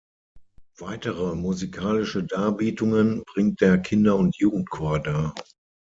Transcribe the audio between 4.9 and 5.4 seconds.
dar.